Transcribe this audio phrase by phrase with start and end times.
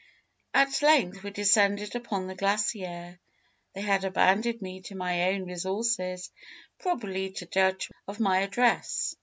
[0.55, 3.19] "At length we descended upon the glacier.
[3.75, 6.31] They had abandoned me to my own resources,
[6.79, 9.15] probably to judge of my address.